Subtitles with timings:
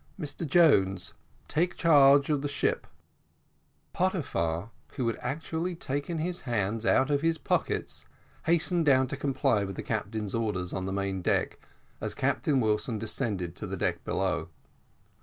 [0.19, 1.13] Mr Jones,
[1.47, 2.87] take charge of the ship."
[3.93, 8.07] Pottyfar, who actually had taken his hands out of his pockets,
[8.47, 11.59] hastened down to comply with the captain's orders on the main deck,
[12.01, 14.49] as Captain Wilson descended to the deck below.